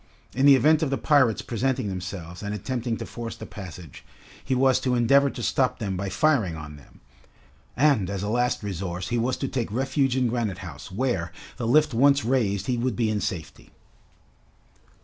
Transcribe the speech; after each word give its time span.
In 0.33 0.47
the 0.47 0.55
event 0.55 0.81
of 0.81 0.89
the 0.89 0.97
pirates 0.97 1.43
presenting 1.43 1.87
themselves 1.87 2.41
and 2.41 2.55
attempting 2.55 2.97
to 2.97 3.05
force 3.05 3.35
the 3.35 3.45
passage, 3.45 4.03
he 4.43 4.55
was 4.55 4.79
to 4.79 4.95
endeavor 4.95 5.29
to 5.29 5.43
stop 5.43 5.77
them 5.77 5.95
by 5.95 6.09
firing 6.09 6.55
on 6.55 6.75
them, 6.75 7.01
and 7.77 8.09
as 8.09 8.23
a 8.23 8.27
last 8.27 8.63
resource 8.63 9.09
he 9.09 9.19
was 9.19 9.37
to 9.37 9.47
take 9.47 9.71
refuge 9.71 10.17
in 10.17 10.27
Granite 10.27 10.57
House, 10.65 10.91
where, 10.91 11.31
the 11.57 11.67
lift 11.67 11.93
once 11.93 12.25
raised, 12.25 12.65
he 12.65 12.79
would 12.79 12.95
be 12.95 13.11
in 13.11 13.21
safety. 13.21 13.69